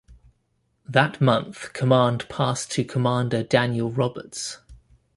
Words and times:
That 0.83 1.21
month 1.21 1.73
command 1.73 2.27
passed 2.27 2.71
to 2.71 2.83
Commander 2.83 3.43
Daniel 3.43 3.91
Roberts. 3.91 4.57